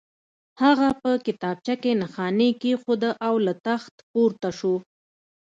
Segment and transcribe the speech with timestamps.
[0.61, 4.75] هغه په کتابچه کې نښاني کېښوده او له تخت پورته شو